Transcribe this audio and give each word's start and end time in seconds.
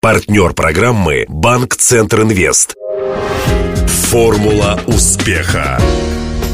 Партнер 0.00 0.52
программы 0.52 1.24
«Банк 1.26 1.74
Центр 1.74 2.22
Инвест». 2.22 2.76
Формула 3.88 4.80
успеха. 4.86 5.80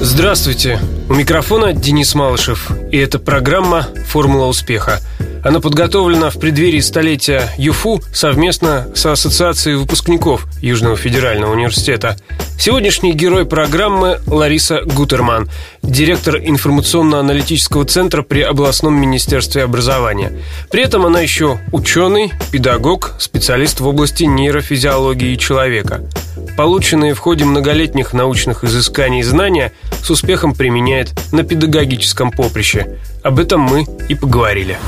Здравствуйте. 0.00 0.80
У 1.10 1.12
микрофона 1.12 1.74
Денис 1.74 2.14
Малышев. 2.14 2.70
И 2.90 2.96
это 2.96 3.18
программа 3.18 3.86
«Формула 4.08 4.46
успеха». 4.46 5.00
Она 5.44 5.60
подготовлена 5.60 6.30
в 6.30 6.40
преддверии 6.40 6.80
столетия 6.80 7.50
ЮФУ 7.58 8.00
совместно 8.14 8.88
с 8.94 9.04
Ассоциацией 9.04 9.76
выпускников 9.76 10.46
Южного 10.62 10.96
федерального 10.96 11.52
университета. 11.52 12.16
Сегодняшний 12.58 13.12
герой 13.12 13.44
программы 13.44 14.20
Лариса 14.26 14.82
Гутерман, 14.86 15.50
директор 15.82 16.36
информационно-аналитического 16.36 17.84
центра 17.84 18.22
при 18.22 18.40
областном 18.40 18.94
министерстве 18.94 19.64
образования. 19.64 20.32
При 20.70 20.82
этом 20.82 21.04
она 21.04 21.20
еще 21.20 21.58
ученый, 21.72 22.32
педагог, 22.52 23.14
специалист 23.18 23.80
в 23.80 23.86
области 23.86 24.24
нейрофизиологии 24.24 25.36
человека. 25.36 26.02
Полученные 26.56 27.14
в 27.14 27.18
ходе 27.18 27.44
многолетних 27.44 28.12
научных 28.14 28.64
изысканий 28.64 29.22
знания 29.22 29.72
с 30.02 30.08
успехом 30.10 30.54
применяет 30.54 31.12
на 31.32 31.42
педагогическом 31.42 32.30
поприще. 32.30 32.98
Об 33.22 33.40
этом 33.40 33.60
мы 33.60 33.84
и 34.08 34.14
поговорили. 34.14 34.78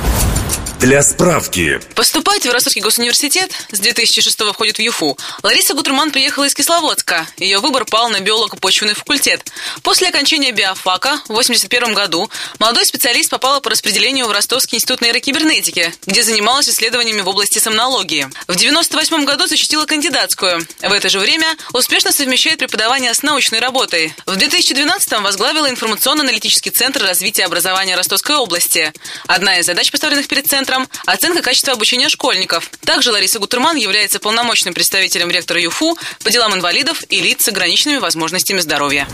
Для 0.80 1.02
справки. 1.02 1.80
Поступать 1.94 2.44
в 2.44 2.50
Ростовский 2.50 2.82
госуниверситет 2.82 3.50
с 3.72 3.78
2006 3.78 4.38
входит 4.52 4.76
в 4.76 4.82
ЮФУ. 4.82 5.16
Лариса 5.42 5.72
Гутерман 5.72 6.10
приехала 6.10 6.44
из 6.44 6.54
Кисловодска. 6.54 7.26
Ее 7.38 7.60
выбор 7.60 7.86
пал 7.86 8.10
на 8.10 8.20
биолого-почвенный 8.20 8.92
факультет. 8.92 9.50
После 9.82 10.08
окончания 10.08 10.52
биофака 10.52 11.22
в 11.28 11.32
1981 11.32 11.94
году 11.94 12.30
молодой 12.58 12.84
специалист 12.84 13.30
попала 13.30 13.60
по 13.60 13.70
распределению 13.70 14.26
в 14.26 14.32
Ростовский 14.32 14.76
институт 14.76 15.00
нейрокибернетики, 15.00 15.94
где 16.04 16.22
занималась 16.22 16.68
исследованиями 16.68 17.22
в 17.22 17.28
области 17.28 17.58
сомнологии. 17.58 18.28
В 18.46 18.52
1998 18.52 19.24
году 19.24 19.46
защитила 19.46 19.86
кандидатскую. 19.86 20.66
В 20.82 20.92
это 20.92 21.08
же 21.08 21.20
время 21.20 21.56
успешно 21.72 22.12
совмещает 22.12 22.58
преподавание 22.58 23.14
с 23.14 23.22
научной 23.22 23.60
работой. 23.60 24.14
В 24.26 24.36
2012 24.36 25.20
возглавила 25.20 25.70
информационно-аналитический 25.70 26.70
центр 26.70 27.02
развития 27.02 27.46
образования 27.46 27.96
Ростовской 27.96 28.36
области. 28.36 28.92
Одна 29.26 29.58
из 29.58 29.64
задач, 29.64 29.90
поставленных 29.90 30.28
перед 30.28 30.46
центром, 30.46 30.65
центром 30.66 30.88
оценка 31.06 31.42
качества 31.42 31.74
обучения 31.74 32.08
школьников. 32.08 32.70
Также 32.84 33.12
Лариса 33.12 33.38
Гутерман 33.38 33.76
является 33.76 34.18
полномочным 34.18 34.74
представителем 34.74 35.30
ректора 35.30 35.60
ЮФУ 35.60 35.96
по 36.24 36.30
делам 36.30 36.54
инвалидов 36.54 37.02
и 37.08 37.20
лиц 37.20 37.44
с 37.44 37.48
ограниченными 37.48 37.98
возможностями 37.98 38.58
здоровья. 38.58 39.06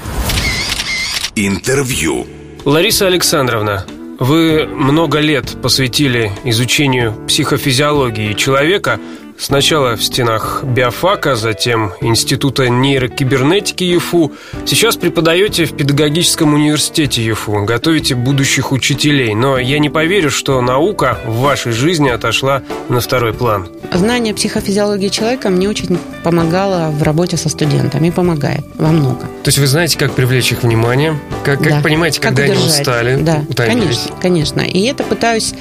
Интервью. 1.37 2.27
Лариса 2.65 3.07
Александровна, 3.07 3.87
вы 4.19 4.67
много 4.67 5.19
лет 5.19 5.61
посвятили 5.61 6.33
изучению 6.45 7.27
психофизиологии 7.27 8.33
человека– 8.33 8.99
Сначала 9.43 9.97
в 9.97 10.05
стенах 10.05 10.63
биофака, 10.63 11.35
затем 11.35 11.95
Института 12.01 12.69
нейрокибернетики 12.69 13.83
ЮФУ. 13.83 14.31
Сейчас 14.67 14.95
преподаете 14.95 15.65
в 15.65 15.77
педагогическом 15.77 16.55
университете 16.55 17.25
ЮФУ, 17.25 17.65
готовите 17.65 18.15
будущих 18.15 18.71
учителей. 18.71 19.35
Но 19.35 19.59
я 19.59 19.81
не 19.81 19.91
поверю, 19.91 20.31
что 20.31 20.61
наука 20.61 21.19
в 21.27 21.41
вашей 21.41 21.73
жизни 21.73 22.09
отошла 22.09 22.63
на 22.89 23.01
второй 23.01 23.33
план. 23.33 23.67
Знание 23.93 24.33
психофизиологии 24.33 25.09
человека 25.09 25.51
мне 25.51 25.69
очень 25.69 25.99
помогало 26.23 26.93
в 26.93 27.03
работе 27.03 27.37
со 27.37 27.49
студентами. 27.49 28.11
Помогает 28.11 28.65
во 28.77 28.93
много. 28.93 29.23
То 29.43 29.49
есть 29.49 29.59
вы 29.59 29.67
знаете, 29.67 29.99
как 29.99 30.13
привлечь 30.13 30.53
их 30.53 30.63
внимание? 30.63 31.19
Как, 31.43 31.59
как 31.59 31.69
да. 31.69 31.81
понимаете, 31.83 32.21
когда 32.21 32.43
как 32.43 32.53
они 32.53 32.65
устали, 32.65 33.17
да, 33.21 33.43
Конечно, 33.57 34.15
конечно. 34.21 34.61
И 34.61 34.83
это 34.83 35.03
пытаюсь 35.03 35.53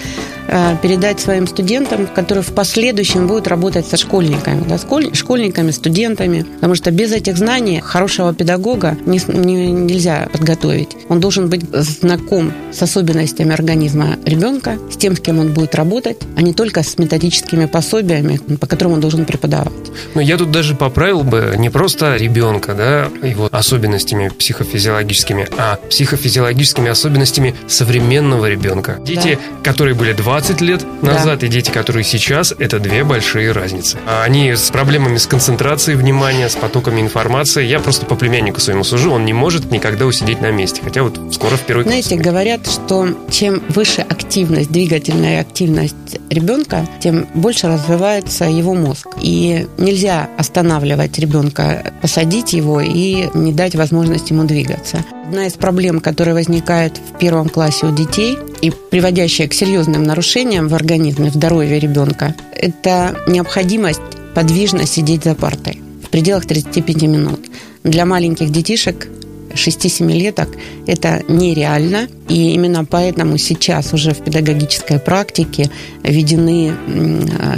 передать 0.82 1.20
своим 1.20 1.48
студентам, 1.48 2.08
которые 2.08 2.44
в 2.44 2.54
последующем 2.54 3.28
будут 3.28 3.48
работать 3.48 3.86
со 3.86 3.98
школьниками, 3.98 4.64
да, 4.68 4.78
школьниками, 4.78 5.72
студентами, 5.72 6.46
потому 6.56 6.76
что 6.76 6.92
без 6.92 7.12
этих 7.12 7.38
знаний 7.38 7.80
хорошего 7.80 8.34
педагога 8.34 8.98
не, 9.06 9.20
не, 9.28 9.72
нельзя 9.72 10.28
подготовить. 10.32 10.90
Он 11.10 11.20
должен 11.20 11.50
быть 11.50 11.64
знаком 11.72 12.54
с 12.72 12.82
особенностями 12.82 13.54
организма 13.54 14.18
ребенка, 14.26 14.78
с 14.92 14.98
тем, 14.98 15.16
с 15.16 15.20
кем 15.20 15.40
он 15.40 15.54
будет 15.54 15.76
работать, 15.76 16.18
а 16.36 16.42
не 16.42 16.54
только 16.54 16.84
с 16.84 16.98
методическими 16.98 17.66
пособиями, 17.66 18.40
по 18.60 18.68
которым 18.68 18.94
он 18.94 19.00
должен 19.00 19.26
преподавать. 19.26 19.72
Но 20.16 20.22
я 20.22 20.38
тут 20.38 20.52
даже 20.52 20.76
поправил 20.76 21.24
бы 21.24 21.56
не 21.58 21.70
просто 21.70 22.16
ребенка, 22.16 22.74
да, 22.74 23.28
его 23.28 23.50
особенностями 23.52 24.30
психофизиологическими, 24.30 25.48
а 25.58 25.78
психофизиологическими 25.90 26.90
особенностями 26.90 27.56
современного 27.68 28.50
ребенка. 28.50 29.00
Дети, 29.06 29.38
да. 29.42 29.72
которые 29.72 29.96
были 29.96 30.14
20 30.14 30.31
20 30.32 30.62
лет 30.62 30.86
назад 31.02 31.40
да. 31.40 31.48
и 31.48 31.50
дети, 31.50 31.72
которые 31.72 32.06
сейчас, 32.06 32.54
это 32.58 32.80
две 32.80 33.04
большие 33.04 33.52
разницы. 33.52 33.98
Они 34.24 34.56
с 34.56 34.72
проблемами 34.72 35.18
с 35.18 35.28
концентрацией 35.28 35.98
внимания, 35.98 36.48
с 36.48 36.56
потоками 36.56 37.02
информации. 37.02 37.66
Я 37.66 37.82
просто 37.82 38.06
по 38.06 38.16
племяннику 38.16 38.62
своему 38.62 38.86
сужу, 38.86 39.12
он 39.12 39.26
не 39.26 39.34
может 39.34 39.72
никогда 39.72 40.06
усидеть 40.06 40.40
на 40.40 40.50
месте. 40.52 40.80
Хотя 40.82 41.04
вот 41.04 41.20
скоро 41.34 41.58
в 41.58 41.62
первый 41.64 41.84
Знаете, 41.84 42.16
класс. 42.16 42.22
говорят, 42.22 42.66
что 42.66 43.10
чем 43.30 43.62
выше 43.68 44.06
активность, 44.08 44.72
двигательная 44.72 45.42
активность 45.42 45.96
ребенка, 46.30 46.88
тем 47.02 47.28
больше 47.34 47.68
развивается 47.68 48.46
его 48.46 48.74
мозг. 48.74 49.10
И 49.20 49.68
нельзя 49.78 50.30
останавливать 50.38 51.20
ребенка, 51.20 51.92
посадить 52.02 52.54
его 52.54 52.80
и 52.80 53.28
не 53.34 53.52
дать 53.52 53.76
возможность 53.76 54.30
ему 54.30 54.46
двигаться. 54.46 55.04
Одна 55.32 55.48
из 55.48 55.54
проблем, 55.54 56.02
которая 56.02 56.36
возникает 56.36 56.98
в 56.98 57.18
первом 57.18 57.48
классе 57.48 57.86
у 57.86 57.96
детей 57.96 58.38
и 58.62 58.70
приводящая 58.70 59.48
к 59.48 59.54
серьезным 59.54 60.04
нарушениям 60.04 60.68
в 60.68 60.76
организме, 60.76 61.30
в 61.30 61.34
здоровье 61.36 61.80
ребенка, 61.80 62.36
это 62.52 63.16
необходимость 63.30 64.02
подвижно 64.36 64.86
сидеть 64.86 65.24
за 65.24 65.34
партой 65.34 65.82
в 66.04 66.10
пределах 66.10 66.46
35 66.46 67.04
минут. 67.04 67.40
Для 67.86 68.06
маленьких 68.06 68.50
детишек 68.50 69.08
6-7 69.54 70.12
леток 70.12 70.50
это 70.88 71.24
нереально. 71.28 72.08
И 72.30 72.54
именно 72.54 72.86
поэтому 72.86 73.38
сейчас 73.38 73.94
уже 73.94 74.12
в 74.12 74.24
педагогической 74.24 75.00
практике 75.00 75.70
введены, 76.04 76.72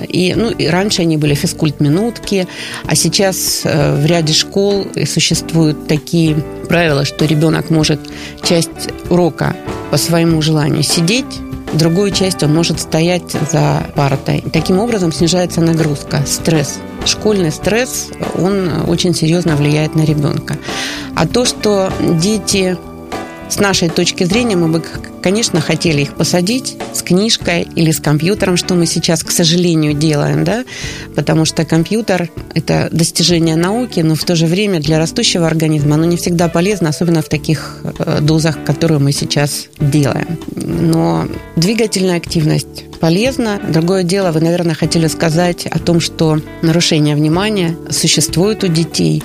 и, 0.08 0.34
ну, 0.36 0.50
и 0.50 0.68
раньше 0.68 1.04
они 1.04 1.18
были 1.18 1.36
физкульт-минутки, 1.36 2.48
а 2.86 2.96
сейчас 2.96 3.62
э, 3.66 3.96
в 3.96 4.06
ряде 4.06 4.34
школ 4.34 4.88
существуют 5.06 5.88
такие 5.88 6.36
правила, 6.68 7.06
что 7.06 7.26
ребенок 7.26 7.70
может 7.70 8.00
часть 8.44 8.70
урока 9.10 9.56
по 9.92 9.98
своему 9.98 10.42
желанию 10.42 10.82
сидеть, 10.82 11.26
другую 11.74 12.12
часть 12.12 12.44
он 12.44 12.54
может 12.54 12.80
стоять 12.80 13.32
за 13.52 13.86
партой. 13.96 14.44
Таким 14.52 14.80
образом 14.80 15.12
снижается 15.12 15.62
нагрузка, 15.62 16.24
стресс. 16.26 16.80
Школьный 17.06 17.52
стресс, 17.52 18.10
он 18.36 18.88
очень 18.88 19.14
серьезно 19.14 19.56
влияет 19.56 19.96
на 19.96 20.06
ребенка. 20.06 20.58
А 21.16 21.28
то, 21.28 21.46
что 21.46 21.92
дети 22.02 22.78
с 23.50 23.60
нашей 23.60 23.90
точки 23.90 24.24
зрения 24.24 24.56
мы 24.56 24.68
бы, 24.68 24.84
конечно, 25.22 25.62
хотели 25.62 26.02
их 26.02 26.16
посадить 26.16 26.78
с 26.94 27.02
книжкой 27.02 27.68
или 27.76 27.92
с 27.92 28.00
компьютером, 28.00 28.58
что 28.58 28.74
мы 28.76 28.86
сейчас, 28.86 29.24
к 29.24 29.32
сожалению, 29.32 29.94
делаем, 29.94 30.44
да, 30.44 30.64
потому 31.16 31.46
что 31.46 31.66
компьютер– 31.66 32.30
это 32.56 32.90
достижение 32.92 33.56
науки, 33.56 34.00
но 34.00 34.16
в 34.16 34.24
то 34.24 34.36
же 34.36 34.46
время 34.46 34.80
для 34.80 34.98
растущего 34.98 35.46
организма 35.48 35.96
оно 35.96 36.06
не 36.06 36.18
всегда 36.18 36.50
полезно, 36.50 36.90
особенно 36.90 37.22
в 37.22 37.30
таких 37.30 37.80
э, 37.84 38.20
дозах, 38.22 38.64
которые 38.64 39.00
мы 39.00 39.12
сейчас 39.12 39.68
делаем. 39.80 40.38
Но 40.56 41.28
двигательная 41.56 42.18
активность 42.18 42.86
полезна. 43.00 43.60
Другое 43.68 44.04
дело, 44.04 44.32
вы, 44.32 44.40
наверное, 44.40 44.76
хотели 44.76 45.08
сказать 45.08 45.66
о 45.66 45.78
том, 45.78 46.00
что 46.00 46.40
нарушение 46.62 47.16
внимания 47.16 47.76
существует 47.90 48.64
у 48.64 48.68
детей. 48.68 49.22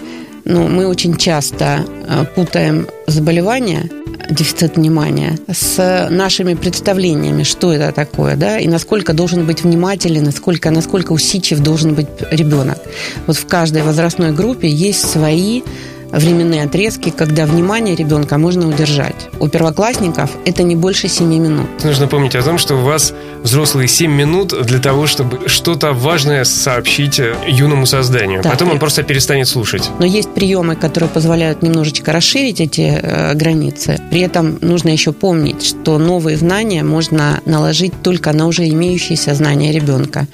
Но 0.48 0.66
мы 0.66 0.86
очень 0.86 1.16
часто 1.16 1.84
э, 2.06 2.25
путаем 2.34 2.88
заболевания 3.06 3.88
дефицит 4.31 4.76
внимания 4.76 5.38
с 5.50 6.09
нашими 6.10 6.54
представлениями, 6.54 7.42
что 7.42 7.72
это 7.72 7.92
такое, 7.92 8.36
да, 8.36 8.59
и 8.59 8.66
насколько 8.66 9.12
должен 9.12 9.47
быть 9.47 9.62
внимателен, 9.62 10.25
насколько, 10.25 10.70
насколько 10.70 11.12
усидчив 11.12 11.60
должен 11.60 11.94
быть 11.94 12.09
ребенок. 12.31 12.78
Вот 13.27 13.36
в 13.36 13.47
каждой 13.47 13.83
возрастной 13.83 14.33
группе 14.33 14.68
есть 14.68 15.09
свои 15.10 15.62
временные 16.10 16.65
отрезки, 16.65 17.10
когда 17.10 17.45
внимание 17.45 17.95
ребенка 17.95 18.39
можно 18.39 18.68
удержать. 18.68 19.28
У 19.41 19.48
первоклассников 19.48 20.30
это 20.47 20.62
не 20.62 20.77
больше 20.77 21.09
7 21.09 21.27
минут. 21.28 21.66
Нужно 21.84 22.06
помнить 22.06 22.34
о 22.34 22.42
том, 22.42 22.59
что 22.59 22.77
у 22.77 22.83
вас 22.83 23.12
взрослые 23.42 23.88
7 23.88 24.10
минут 24.10 24.54
для 24.66 24.78
того, 24.78 25.06
чтобы 25.06 25.48
что-то 25.48 25.92
важное 25.92 26.44
сообщить 26.44 27.20
юному 27.46 27.86
созданию. 27.86 28.42
Так, 28.42 28.52
Потом 28.52 28.70
он 28.70 28.78
просто 28.78 29.02
перестанет 29.02 29.48
слушать. 29.48 29.90
Но 29.98 30.06
есть 30.06 30.30
приемы, 30.34 30.76
которые 30.76 31.10
позволяют 31.10 31.62
немножечко 31.62 32.12
расширить 32.12 32.60
эти 32.60 33.00
э, 33.02 33.34
границы. 33.34 34.00
При 34.10 34.20
этом 34.20 34.58
нужно 34.60 34.90
еще 34.90 35.12
помнить, 35.12 35.62
что 35.64 35.98
новые 35.98 36.36
знания 36.36 36.82
можно 36.82 37.40
наложить 37.44 37.92
только 38.02 38.32
на 38.32 38.46
уже 38.46 38.68
имеющиеся 38.68 39.34
знания 39.34 39.72
ребенка. 39.72 40.26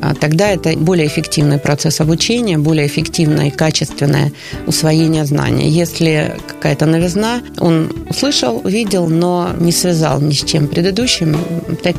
А 0.00 0.14
тогда 0.14 0.50
это 0.50 0.76
более 0.76 1.06
эффективный 1.06 1.58
процесс 1.58 2.00
обучения, 2.00 2.58
более 2.58 2.86
эффективное 2.86 3.48
и 3.48 3.50
качественное 3.50 4.32
усвоение 4.66 5.24
знаний. 5.24 5.68
Если 5.68 6.36
какая-то 6.46 6.86
новизна, 6.86 7.42
он 7.58 7.92
услышал, 8.08 8.60
увидел, 8.64 9.08
но 9.08 9.50
не 9.58 9.72
связал 9.72 10.20
ни 10.20 10.32
с 10.32 10.44
чем 10.44 10.68
предыдущим, 10.68 11.36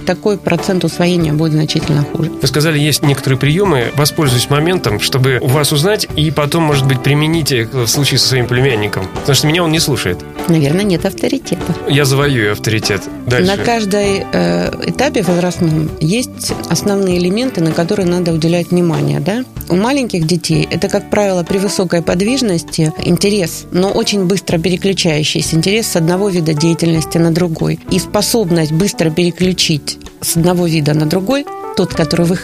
такой 0.05 0.37
процент 0.37 0.83
усвоения 0.83 1.33
будет 1.33 1.53
значительно 1.53 2.03
хуже. 2.03 2.31
Вы 2.41 2.47
сказали, 2.47 2.79
есть 2.79 3.03
некоторые 3.03 3.39
приемы. 3.39 3.91
Воспользуюсь 3.95 4.49
моментом, 4.49 4.99
чтобы 4.99 5.39
у 5.41 5.47
вас 5.47 5.71
узнать 5.71 6.07
и 6.15 6.31
потом, 6.31 6.63
может 6.63 6.87
быть, 6.87 7.01
примените 7.01 7.65
в 7.65 7.87
случае 7.87 8.19
со 8.19 8.27
своим 8.27 8.47
племянником. 8.47 9.07
Потому 9.13 9.35
что 9.35 9.47
меня 9.47 9.63
он 9.63 9.71
не 9.71 9.79
слушает. 9.79 10.19
Наверное, 10.47 10.83
нет 10.83 11.05
авторитета. 11.05 11.75
Я 11.87 12.05
завоюю 12.05 12.51
авторитет. 12.53 13.01
Дальше. 13.27 13.55
На 13.55 13.57
каждой 13.57 14.25
э, 14.31 14.89
этапе 14.89 15.21
возрастном 15.23 15.89
есть 15.99 16.53
основные 16.69 17.17
элементы, 17.17 17.61
на 17.61 17.71
которые 17.71 17.90
надо 17.99 18.33
уделять 18.33 18.71
внимание. 18.71 19.19
Да? 19.19 19.43
У 19.69 19.75
маленьких 19.75 20.25
детей 20.25 20.67
это, 20.69 20.89
как 20.89 21.09
правило, 21.09 21.43
при 21.43 21.57
высокой 21.57 22.01
подвижности 22.01 22.93
интерес, 23.03 23.65
но 23.71 23.89
очень 23.89 24.25
быстро 24.25 24.57
переключающийся 24.57 25.55
интерес 25.55 25.87
с 25.87 25.95
одного 25.95 26.29
вида 26.29 26.53
деятельности 26.53 27.17
на 27.17 27.31
другой. 27.31 27.79
И 27.89 27.99
способность 27.99 28.71
быстро 28.71 29.09
переключить 29.09 29.99
с 30.21 30.37
одного 30.37 30.67
вида 30.67 30.93
на 30.93 31.05
другой, 31.05 31.45
тот, 31.75 31.93
который 31.93 32.25
вы 32.25 32.35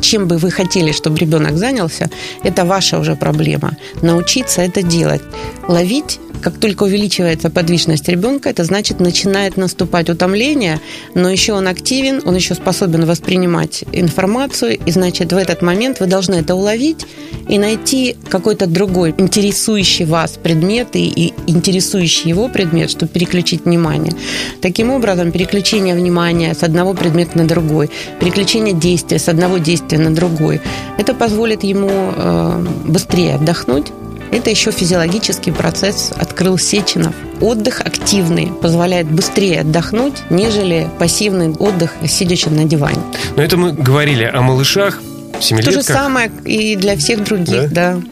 чем 0.00 0.26
бы 0.26 0.38
вы 0.38 0.50
хотели, 0.50 0.92
чтобы 0.92 1.18
ребенок 1.18 1.56
занялся, 1.56 2.10
это 2.42 2.64
ваша 2.64 2.98
уже 2.98 3.16
проблема. 3.16 3.76
Научиться 4.02 4.62
это 4.62 4.82
делать. 4.82 5.22
Ловить 5.68 6.18
как 6.44 6.58
только 6.58 6.82
увеличивается 6.82 7.48
подвижность 7.48 8.06
ребенка, 8.06 8.50
это 8.50 8.64
значит, 8.64 9.00
начинает 9.00 9.56
наступать 9.56 10.10
утомление, 10.10 10.78
но 11.14 11.30
еще 11.30 11.54
он 11.54 11.66
активен, 11.66 12.20
он 12.26 12.34
еще 12.34 12.54
способен 12.54 13.06
воспринимать 13.06 13.82
информацию, 13.92 14.78
и 14.78 14.90
значит, 14.90 15.32
в 15.32 15.36
этот 15.38 15.62
момент 15.62 16.00
вы 16.00 16.06
должны 16.06 16.34
это 16.34 16.54
уловить 16.54 17.06
и 17.48 17.58
найти 17.58 18.16
какой-то 18.28 18.66
другой 18.66 19.14
интересующий 19.16 20.04
вас 20.04 20.32
предмет 20.32 20.88
и, 20.92 21.32
интересующий 21.46 22.28
его 22.28 22.48
предмет, 22.48 22.90
чтобы 22.90 23.10
переключить 23.10 23.64
внимание. 23.64 24.12
Таким 24.60 24.90
образом, 24.90 25.32
переключение 25.32 25.94
внимания 25.94 26.54
с 26.54 26.62
одного 26.62 26.92
предмета 26.92 27.38
на 27.38 27.48
другой, 27.48 27.88
переключение 28.20 28.74
действия 28.74 29.18
с 29.18 29.30
одного 29.30 29.56
действия 29.56 29.83
на 29.92 30.14
другой, 30.14 30.60
это 30.98 31.14
позволит 31.14 31.62
ему 31.64 31.90
э, 31.90 32.66
быстрее 32.86 33.34
отдохнуть, 33.34 33.92
это 34.34 34.50
еще 34.50 34.72
физиологический 34.72 35.52
процесс 35.52 36.10
открыл 36.16 36.58
Сеченов. 36.58 37.14
Отдых 37.40 37.80
активный 37.80 38.48
позволяет 38.48 39.06
быстрее 39.06 39.60
отдохнуть, 39.60 40.14
нежели 40.28 40.88
пассивный 40.98 41.50
отдых, 41.50 41.92
сидячи 42.08 42.48
на 42.48 42.64
диване. 42.64 43.00
Но 43.36 43.42
это 43.44 43.56
мы 43.56 43.72
говорили 43.72 44.24
о 44.24 44.40
малышах, 44.40 45.00
семилетках. 45.40 45.74
То 45.74 45.80
же 45.80 45.86
самое 45.86 46.32
и 46.44 46.74
для 46.74 46.96
всех 46.96 47.22
других, 47.22 47.72
да. 47.72 47.94
да. 47.94 48.02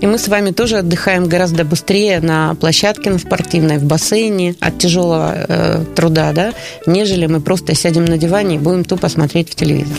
И 0.00 0.06
мы 0.06 0.16
с 0.16 0.28
вами 0.28 0.50
тоже 0.50 0.78
отдыхаем 0.78 1.28
гораздо 1.28 1.64
быстрее 1.64 2.20
на 2.20 2.54
площадке 2.54 3.10
на 3.10 3.18
спортивной, 3.18 3.76
в 3.76 3.84
бассейне 3.84 4.54
от 4.60 4.78
тяжелого 4.78 5.34
э, 5.36 5.84
труда, 5.94 6.32
да, 6.32 6.54
нежели 6.86 7.26
мы 7.26 7.42
просто 7.42 7.74
сядем 7.74 8.06
на 8.06 8.16
диване 8.16 8.56
и 8.56 8.58
будем 8.58 8.84
тупо 8.84 9.10
смотреть 9.10 9.50
в 9.50 9.54
телевизор. 9.54 9.98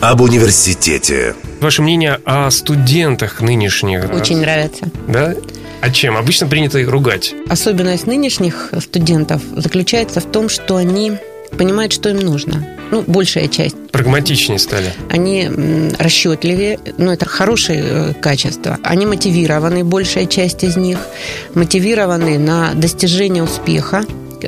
Об 0.00 0.20
университете. 0.20 1.34
Ваше 1.60 1.82
мнение 1.82 2.20
о 2.24 2.48
студентах 2.52 3.40
нынешних? 3.40 4.08
Очень 4.12 4.40
нравится. 4.40 4.88
Да? 5.08 5.34
А 5.80 5.90
чем? 5.90 6.16
Обычно 6.16 6.46
принято 6.46 6.78
их 6.78 6.88
ругать. 6.88 7.34
Особенность 7.48 8.06
нынешних 8.06 8.72
студентов 8.80 9.42
заключается 9.56 10.20
в 10.20 10.30
том, 10.30 10.48
что 10.48 10.76
они 10.76 11.14
понимают, 11.56 11.92
что 11.92 12.10
им 12.10 12.20
нужно. 12.20 12.64
Ну, 12.92 13.02
большая 13.08 13.48
часть. 13.48 13.74
Прагматичнее 13.90 14.60
стали. 14.60 14.92
Они 15.10 15.50
расчетливее, 15.98 16.78
ну, 16.96 17.10
это 17.10 17.26
хорошее 17.26 17.82
э, 17.84 18.14
качество. 18.14 18.78
Они 18.84 19.04
мотивированы, 19.04 19.82
большая 19.82 20.26
часть 20.26 20.62
из 20.62 20.76
них, 20.76 20.98
мотивированы 21.54 22.38
на 22.38 22.72
достижение 22.74 23.42
успеха, 23.42 24.04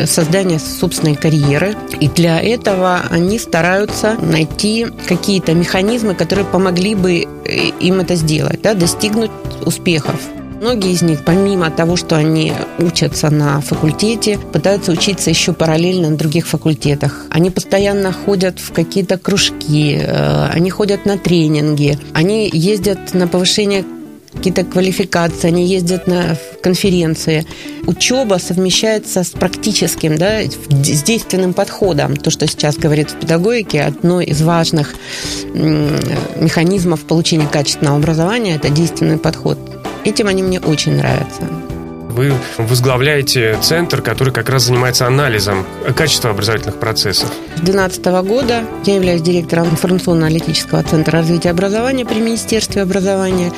создания 0.06 0.58
собственной 0.58 1.16
карьеры. 1.16 1.74
И 2.00 2.08
для 2.08 2.40
этого 2.40 3.02
они 3.10 3.38
стараются 3.38 4.16
найти 4.20 4.86
какие-то 5.08 5.54
механизмы, 5.54 6.14
которые 6.14 6.46
помогли 6.46 6.94
бы 6.94 7.26
э, 7.44 7.68
им 7.80 8.00
это 8.00 8.14
сделать, 8.14 8.62
да, 8.62 8.74
достигнуть 8.74 9.30
успехов. 9.64 10.20
Многие 10.60 10.92
из 10.92 11.00
них, 11.00 11.24
помимо 11.24 11.70
того, 11.70 11.96
что 11.96 12.16
они 12.16 12.52
учатся 12.78 13.30
на 13.30 13.62
факультете, 13.62 14.38
пытаются 14.52 14.92
учиться 14.92 15.30
еще 15.30 15.54
параллельно 15.54 16.10
на 16.10 16.16
других 16.18 16.46
факультетах. 16.46 17.24
Они 17.30 17.50
постоянно 17.50 18.12
ходят 18.12 18.58
в 18.58 18.70
какие-то 18.72 19.16
кружки, 19.16 19.98
э, 19.98 20.46
они 20.50 20.68
ходят 20.68 21.06
на 21.06 21.16
тренинги, 21.16 21.98
они 22.12 22.50
ездят 22.52 23.14
на 23.14 23.26
повышение 23.26 23.86
какие-то 24.34 24.64
квалификации, 24.64 25.48
они 25.48 25.66
ездят 25.66 26.06
на 26.06 26.36
конференции. 26.60 27.46
Учеба 27.86 28.38
совмещается 28.38 29.24
с 29.24 29.30
практическим, 29.30 30.16
да, 30.16 30.42
с 30.42 31.02
действенным 31.02 31.54
подходом. 31.54 32.16
То, 32.16 32.30
что 32.30 32.46
сейчас 32.46 32.76
говорит 32.76 33.10
в 33.10 33.18
педагогике, 33.18 33.82
одно 33.82 34.20
из 34.20 34.42
важных 34.42 34.94
механизмов 35.54 37.00
получения 37.00 37.46
качественного 37.46 37.96
образования– 37.96 38.56
это 38.56 38.68
действенный 38.68 39.18
подход. 39.18 39.58
Этим 40.04 40.28
они 40.28 40.42
мне 40.42 40.60
очень 40.60 40.96
нравятся. 40.96 41.69
Вы 42.10 42.34
возглавляете 42.58 43.56
центр, 43.62 44.02
который 44.02 44.32
как 44.32 44.48
раз 44.48 44.64
занимается 44.64 45.06
анализом 45.06 45.64
качества 45.96 46.30
образовательных 46.30 46.76
процессов. 46.76 47.28
С 47.56 47.60
2012 47.60 48.04
года 48.26 48.64
я 48.84 48.96
являюсь 48.96 49.22
директором 49.22 49.68
информационно-аналитического 49.68 50.82
центра 50.82 51.12
развития 51.12 51.50
образования 51.50 52.04
при 52.04 52.18
Министерстве 52.20 52.82
образования. 52.82 53.52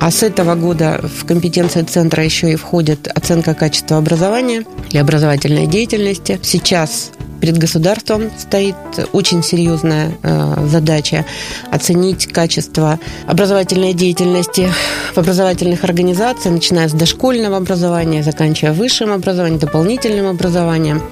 А 0.00 0.10
с 0.10 0.22
этого 0.22 0.54
года 0.54 1.00
в 1.02 1.26
компетенции 1.26 1.82
центра 1.82 2.24
еще 2.24 2.52
и 2.52 2.56
входит 2.56 3.08
оценка 3.08 3.54
качества 3.54 3.98
образования 3.98 4.64
или 4.90 4.98
образовательной 4.98 5.66
деятельности. 5.66 6.38
Сейчас 6.42 7.10
перед 7.40 7.58
государством 7.58 8.30
стоит 8.38 8.76
очень 9.12 9.42
серьезная 9.42 10.12
э, 10.22 10.66
задача 10.66 11.24
оценить 11.70 12.26
качество 12.26 12.98
образовательной 13.26 13.94
деятельности 13.94 14.68
в 15.14 15.18
образовательных 15.18 15.84
организациях, 15.84 16.54
начиная 16.54 16.88
с 16.88 16.92
дошкольного 16.92 17.56
образования, 17.56 18.22
заканчивая 18.22 18.72
высшим 18.72 19.12
образованием, 19.12 19.58
дополнительным 19.58 20.26
образованием, 20.26 21.02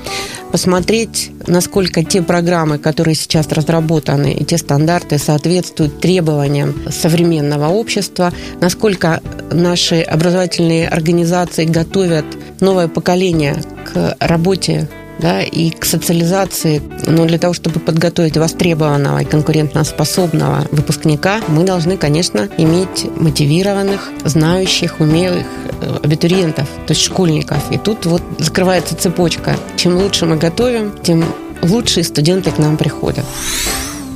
посмотреть, 0.51 1.31
насколько 1.47 2.03
те 2.05 2.23
программы, 2.23 2.79
которые 2.79 3.15
сейчас 3.15 3.49
разработаны, 3.49 4.33
и 4.33 4.45
те 4.45 4.59
стандарты 4.59 5.19
соответствуют 5.19 6.01
требованиям 6.01 6.75
современного 6.91 7.69
общества, 7.69 8.33
насколько 8.61 9.21
наши 9.53 10.01
образовательные 10.01 10.89
организации 10.89 11.65
готовят 11.65 12.25
новое 12.61 12.89
поколение 12.89 13.57
к 13.93 14.17
работе 14.21 14.89
да, 15.19 15.43
и 15.43 15.71
к 15.71 15.85
социализации, 15.85 16.83
но 17.07 17.25
для 17.25 17.39
того, 17.39 17.55
чтобы 17.55 17.81
подготовить 17.81 18.37
востребованного 18.37 19.21
и 19.21 19.25
конкурентоспособного 19.25 20.67
выпускника, 20.71 21.41
мы 21.49 21.65
должны, 21.65 21.97
конечно, 21.97 22.49
иметь 22.59 23.07
мотивированных, 23.17 24.11
знающих, 24.25 25.01
умелых 25.01 25.47
э, 25.81 25.99
абитуриентов, 26.03 26.69
то 26.87 26.93
есть 26.93 27.03
школьников. 27.03 27.71
И 27.71 27.79
тут 27.79 28.07
вот 28.07 28.23
закрывается 28.39 28.97
цепочка. 28.97 29.57
Чем 29.77 29.97
лучше 29.97 30.27
мы 30.27 30.37
готовим, 30.37 30.93
тем 31.03 31.25
лучшие 31.63 32.05
студенты 32.05 32.51
к 32.51 32.59
нам 32.59 32.77
приходят. 32.77 33.25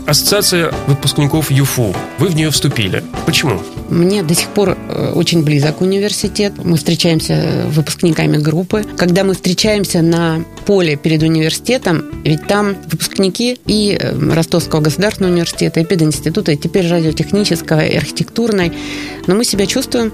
Ассоциация 0.07 0.73
выпускников 0.87 1.51
ЮФУ. 1.51 1.95
Вы 2.19 2.29
в 2.29 2.35
нее 2.35 2.51
вступили. 2.51 3.05
Почему? 3.27 3.63
Мне 3.91 4.23
до 4.23 4.35
сих 4.35 4.49
пор 4.49 4.79
э, 4.89 5.13
очень 5.15 5.43
близок 5.43 5.81
университет. 5.81 6.53
Мы 6.63 6.77
встречаемся 6.77 7.65
выпускниками 7.67 8.37
группы. 8.37 8.85
Когда 8.97 9.25
мы 9.25 9.35
встречаемся 9.35 10.01
на 10.01 10.45
поле 10.65 10.97
перед 10.97 11.23
университетом, 11.23 12.05
ведь 12.25 12.47
там 12.47 12.77
выпускники 12.87 13.59
и 13.67 13.99
э, 14.01 14.33
Ростовского 14.33 14.81
государственного 14.81 15.33
университета, 15.33 15.81
и 15.81 15.85
пединститута, 15.85 16.53
и 16.53 16.57
теперь 16.57 16.89
радиотехнического, 16.89 17.85
и 17.85 17.97
архитектурной. 17.97 18.73
Но 19.27 19.35
мы 19.35 19.45
себя 19.45 19.67
чувствуем 19.67 20.13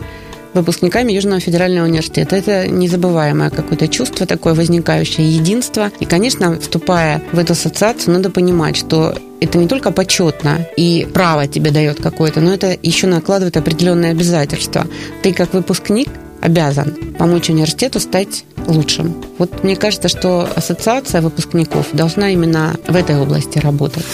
выпускниками 0.57 1.13
Южного 1.13 1.41
федерального 1.41 1.87
университета. 1.87 2.37
Это 2.37 2.67
незабываемое 2.67 3.51
какое-то 3.51 3.89
чувство 3.89 4.27
такое 4.27 4.55
возникающее, 4.55 5.31
единство. 5.31 5.91
И, 6.01 6.05
конечно, 6.05 6.59
вступая 6.59 7.23
в 7.33 7.39
эту 7.39 7.53
ассоциацию, 7.53 8.15
надо 8.15 8.31
понимать, 8.31 8.77
что 8.77 9.15
это 9.41 9.59
не 9.59 9.69
только 9.69 9.91
почетно 9.93 10.67
и 10.77 11.07
право 11.13 11.47
тебе 11.47 11.71
дает 11.71 12.01
какое-то, 12.01 12.41
но 12.41 12.53
это 12.53 12.77
еще 12.83 13.07
накладывает 13.07 13.57
определенные 13.57 14.11
обязательства. 14.11 14.87
Ты 15.23 15.33
как 15.33 15.53
выпускник 15.53 16.09
обязан 16.41 16.97
помочь 17.19 17.51
университету 17.51 18.01
стать 18.01 18.45
лучшим. 18.67 19.25
Вот 19.39 19.63
мне 19.63 19.77
кажется, 19.77 20.09
что 20.09 20.49
ассоциация 20.55 21.21
выпускников 21.21 21.89
должна 21.93 22.31
именно 22.31 22.77
в 22.87 22.97
этой 22.97 23.19
области 23.19 23.59
работать. 23.59 24.05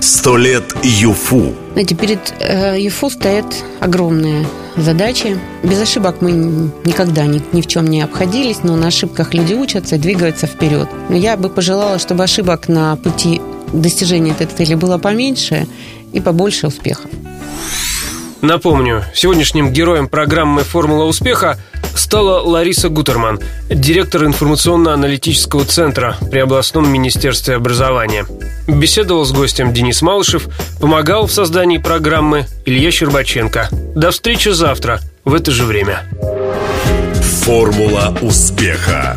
Сто 0.00 0.36
лет 0.36 0.64
ЮФУ. 0.82 1.54
Знаете, 1.72 1.94
перед 1.94 2.18
э, 2.40 2.80
ЮФУ 2.80 3.10
стоят 3.10 3.46
огромные 3.80 4.46
задачи. 4.82 5.38
Без 5.62 5.80
ошибок 5.80 6.16
мы 6.20 6.32
никогда 6.84 7.26
ни, 7.26 7.42
ни 7.52 7.62
в 7.62 7.66
чем 7.66 7.86
не 7.86 8.02
обходились, 8.02 8.62
но 8.62 8.76
на 8.76 8.88
ошибках 8.88 9.34
люди 9.34 9.54
учатся 9.54 9.96
и 9.96 9.98
двигаются 9.98 10.46
вперед. 10.46 10.88
Но 11.08 11.16
я 11.16 11.36
бы 11.36 11.48
пожелала, 11.48 11.98
чтобы 11.98 12.24
ошибок 12.24 12.68
на 12.68 12.96
пути 12.96 13.40
достижения 13.72 14.32
этой 14.32 14.46
цели 14.46 14.74
было 14.74 14.98
поменьше, 14.98 15.66
и 16.12 16.20
побольше 16.20 16.66
успехов. 16.66 17.10
Напомню, 18.40 19.04
сегодняшним 19.14 19.70
героем 19.72 20.08
программы 20.08 20.62
«Формула 20.62 21.04
успеха» 21.04 21.58
стала 21.94 22.40
Лариса 22.40 22.88
Гутерман, 22.88 23.38
директор 23.68 24.24
информационно-аналитического 24.24 25.64
центра 25.64 26.16
при 26.30 26.38
областном 26.38 26.90
министерстве 26.90 27.56
образования. 27.56 28.24
Беседовал 28.78 29.24
с 29.24 29.32
гостем 29.32 29.72
Денис 29.72 30.00
Малышев, 30.02 30.48
помогал 30.80 31.26
в 31.26 31.32
создании 31.32 31.78
программы 31.78 32.46
Илья 32.64 32.90
Щербаченко. 32.90 33.68
До 33.94 34.10
встречи 34.10 34.50
завтра 34.50 35.00
в 35.24 35.34
это 35.34 35.50
же 35.50 35.64
время. 35.64 36.04
«Формула 37.44 38.16
успеха». 38.20 39.16